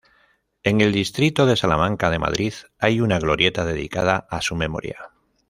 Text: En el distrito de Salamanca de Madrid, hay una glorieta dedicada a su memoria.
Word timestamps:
En 0.63 0.81
el 0.81 0.93
distrito 0.93 1.45
de 1.45 1.55
Salamanca 1.55 2.09
de 2.09 2.17
Madrid, 2.17 2.55
hay 2.79 3.01
una 3.01 3.19
glorieta 3.19 3.65
dedicada 3.65 4.25
a 4.31 4.41
su 4.41 4.55
memoria. 4.55 5.11